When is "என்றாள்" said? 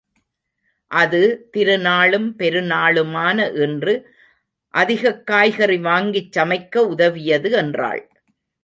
7.51-8.03